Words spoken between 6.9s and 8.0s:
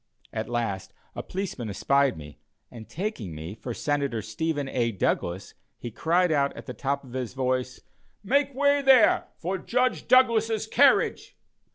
of his voice: